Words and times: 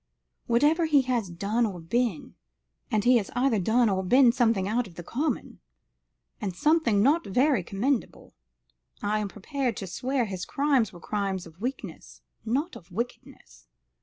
Whatever 0.47 0.85
he 0.87 1.03
has 1.03 1.29
done 1.29 1.63
or 1.63 1.79
been 1.79 2.33
and 2.89 3.03
he 3.03 3.17
has 3.17 3.29
either 3.35 3.59
done 3.59 3.87
or 3.87 4.03
been 4.03 4.31
something 4.31 4.67
out 4.67 4.87
of 4.87 4.95
the 4.95 5.03
common, 5.03 5.59
and 6.41 6.55
something 6.55 7.03
not 7.03 7.23
very 7.23 7.61
commendable 7.63 8.33
I 9.03 9.19
am 9.19 9.27
prepared 9.27 9.77
to 9.77 9.85
swear 9.85 10.25
his 10.25 10.43
crimes 10.43 10.91
were 10.91 10.99
crimes 10.99 11.45
of 11.45 11.61
weakness, 11.61 12.23
not 12.43 12.75
of 12.75 12.91
wickedness. 12.91 13.67